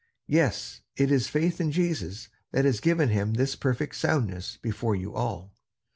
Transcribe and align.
Yes, 0.25 0.81
it 0.95 1.11
is 1.11 1.27
faith 1.27 1.61
in 1.61 1.71
Christ 1.71 2.29
that 2.53 2.65
has 2.65 2.79
given 2.79 3.09
him 3.09 3.35
this 3.35 3.55
perfect 3.55 3.95
soundness 3.95 4.57
before 4.59 4.95
you 4.95 5.13
all. 5.13 5.53